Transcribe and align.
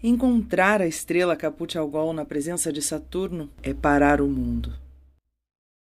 Encontrar 0.00 0.80
a 0.80 0.86
estrela 0.86 1.34
Caput-Algol 1.34 2.12
na 2.12 2.24
presença 2.24 2.72
de 2.72 2.80
Saturno 2.80 3.50
é 3.60 3.74
parar 3.74 4.20
o 4.20 4.28
mundo. 4.28 4.72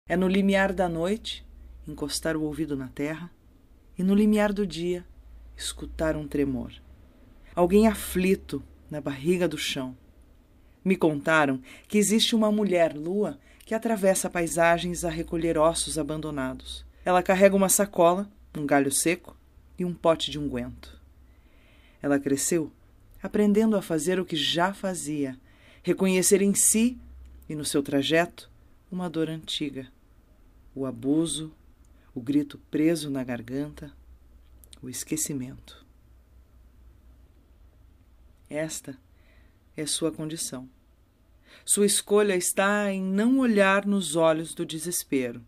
É 0.09 0.17
no 0.17 0.27
limiar 0.27 0.73
da 0.73 0.89
noite 0.89 1.47
encostar 1.87 2.37
o 2.37 2.43
ouvido 2.43 2.77
na 2.77 2.89
terra 2.89 3.31
e 3.97 4.03
no 4.03 4.13
limiar 4.13 4.53
do 4.53 4.67
dia 4.67 5.07
escutar 5.57 6.17
um 6.17 6.27
tremor. 6.27 6.73
Alguém 7.55 7.87
aflito 7.87 8.61
na 8.91 9.01
barriga 9.01 9.47
do 9.47 9.57
chão. 9.57 9.97
Me 10.85 10.97
contaram 10.97 11.63
que 11.87 11.97
existe 11.97 12.35
uma 12.35 12.51
mulher 12.51 12.97
lua 12.97 13.39
que 13.65 13.73
atravessa 13.73 14.29
paisagens 14.29 15.05
a 15.05 15.11
recolher 15.11 15.57
ossos 15.57 15.97
abandonados. 15.97 16.85
Ela 17.05 17.23
carrega 17.23 17.55
uma 17.55 17.69
sacola, 17.69 18.29
um 18.59 18.67
galho 18.67 18.91
seco 18.91 19.37
e 19.79 19.85
um 19.85 19.95
pote 19.95 20.29
de 20.29 20.41
unguento. 20.41 21.01
Ela 22.03 22.19
cresceu 22.19 22.73
aprendendo 23.23 23.77
a 23.77 23.83
fazer 23.83 24.19
o 24.19 24.25
que 24.25 24.37
já 24.37 24.75
fazia, 24.75 25.39
reconhecer 25.83 26.43
em 26.43 26.55
si 26.55 26.99
e 27.49 27.55
no 27.55 27.65
seu 27.65 27.83
trajeto 27.83 28.51
uma 28.91 29.09
dor 29.09 29.31
antiga, 29.31 29.87
o 30.75 30.85
abuso, 30.85 31.55
o 32.15 32.21
grito 32.21 32.59
preso 32.71 33.09
na 33.11 33.23
garganta, 33.23 33.93
o 34.83 34.89
esquecimento. 34.89 35.87
Esta 38.51 38.99
é 39.77 39.87
sua 39.87 40.11
condição. 40.11 40.69
Sua 41.65 41.87
escolha 41.87 42.35
está 42.35 42.91
em 42.93 43.03
não 43.03 43.39
olhar 43.39 43.87
nos 43.87 44.17
olhos 44.17 44.53
do 44.53 44.67
desespero, 44.67 45.43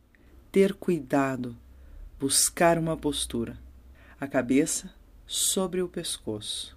ter 0.52 0.75
cuidado, 0.75 1.56
buscar 2.20 2.78
uma 2.78 2.97
postura, 2.97 3.59
a 4.20 4.28
cabeça 4.28 4.95
sobre 5.27 5.83
o 5.83 5.88
pescoço 5.88 6.75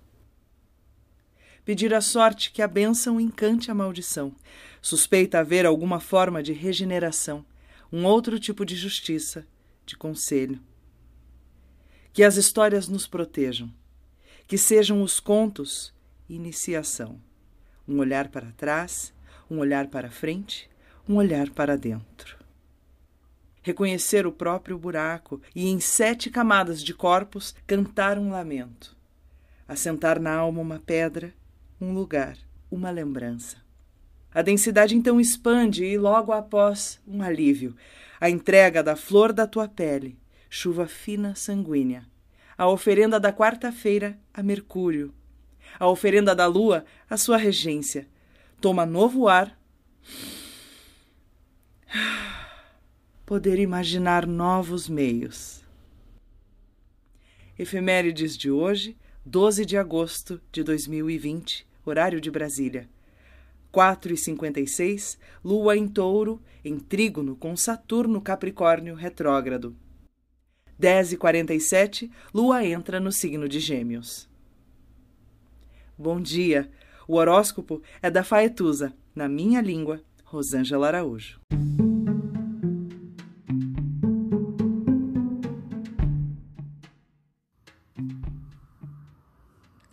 pedir 1.67 1.93
à 1.93 1.99
sorte 1.99 2.49
que 2.49 2.61
a 2.61 2.67
bênção 2.67 3.19
encante 3.19 3.69
a 3.69 3.75
maldição. 3.75 4.33
Suspeita 4.81 5.39
haver 5.39 5.65
alguma 5.65 5.99
forma 5.99 6.41
de 6.41 6.53
regeneração, 6.53 7.45
um 7.91 8.05
outro 8.05 8.39
tipo 8.39 8.65
de 8.65 8.73
justiça, 8.73 9.45
de 9.85 9.97
conselho. 9.97 10.61
Que 12.13 12.23
as 12.23 12.37
histórias 12.37 12.87
nos 12.87 13.05
protejam, 13.05 13.69
que 14.47 14.57
sejam 14.57 15.01
os 15.01 15.19
contos 15.19 15.93
iniciação. 16.29 17.19
Um 17.85 17.99
olhar 17.99 18.29
para 18.29 18.53
trás, 18.53 19.13
um 19.51 19.59
olhar 19.59 19.87
para 19.87 20.09
frente, 20.09 20.69
um 21.05 21.17
olhar 21.17 21.49
para 21.49 21.77
dentro. 21.77 22.37
Reconhecer 23.61 24.25
o 24.25 24.31
próprio 24.31 24.77
buraco 24.77 25.41
e, 25.53 25.67
em 25.67 25.81
sete 25.81 26.29
camadas 26.29 26.81
de 26.81 26.93
corpos, 26.93 27.53
cantar 27.67 28.17
um 28.17 28.29
lamento. 28.29 28.95
Assentar 29.67 30.17
na 30.17 30.33
alma 30.33 30.61
uma 30.61 30.79
pedra 30.79 31.35
um 31.79 31.93
lugar, 31.93 32.37
uma 32.69 32.89
lembrança. 32.89 33.57
A 34.33 34.41
densidade 34.41 34.95
então 34.95 35.19
expande 35.19 35.85
e 35.85 35.97
logo 35.97 36.31
após 36.31 36.99
um 37.07 37.21
alívio, 37.21 37.75
a 38.19 38.29
entrega 38.29 38.83
da 38.83 38.95
flor 38.95 39.31
da 39.31 39.47
tua 39.47 39.67
pele, 39.67 40.17
chuva 40.49 40.87
fina 40.87 41.35
sanguínea, 41.35 42.05
a 42.57 42.67
oferenda 42.67 43.19
da 43.19 43.31
quarta-feira 43.31 44.17
a 44.33 44.41
Mercúrio, 44.41 45.13
a 45.79 45.87
oferenda 45.87 46.35
da 46.35 46.45
lua 46.45 46.85
a 47.09 47.17
sua 47.17 47.37
regência. 47.37 48.07
Toma 48.59 48.85
novo 48.85 49.27
ar. 49.27 49.57
Poder 53.25 53.59
imaginar 53.59 54.25
novos 54.25 54.89
meios. 54.89 55.63
Efemérides 57.57 58.37
de 58.37 58.49
hoje, 58.49 58.95
12 59.29 59.65
de 59.65 59.75
agosto 59.75 60.39
de 60.53 60.63
2020, 60.63 61.67
horário 61.85 62.21
de 62.21 62.31
Brasília. 62.31 62.87
4 63.73 64.13
e 64.13 64.17
56, 64.17 65.19
Lua 65.43 65.75
em 65.75 65.85
touro, 65.85 66.41
em 66.63 66.79
trígono 66.79 67.35
com 67.35 67.53
Saturno 67.57 68.21
Capricórnio 68.21 68.95
retrógrado. 68.95 69.75
10 70.79 71.11
e 71.11 71.17
47, 71.17 72.09
Lua 72.33 72.65
entra 72.65 73.01
no 73.01 73.11
signo 73.11 73.49
de 73.49 73.59
Gêmeos. 73.59 74.29
Bom 75.97 76.21
dia! 76.21 76.71
O 77.05 77.15
horóscopo 77.15 77.81
é 78.01 78.09
da 78.09 78.23
Faetusa, 78.23 78.93
na 79.13 79.27
minha 79.27 79.59
língua, 79.59 80.01
Rosângela 80.23 80.87
Araújo. 80.87 81.37